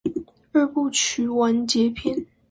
[0.51, 2.25] 二部曲完結篇